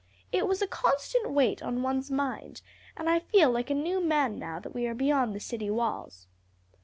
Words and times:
It 0.31 0.47
was 0.47 0.63
a 0.63 0.67
constant 0.67 1.29
weight 1.29 1.61
on 1.61 1.83
one's 1.83 2.09
mind, 2.09 2.63
and 2.97 3.07
I 3.07 3.19
feel 3.19 3.51
like 3.51 3.69
a 3.69 3.75
new 3.75 4.03
man 4.03 4.39
now 4.39 4.59
that 4.59 4.73
we 4.73 4.87
are 4.87 4.95
beyond 4.95 5.35
the 5.35 5.39
city 5.39 5.69
walls." 5.69 6.25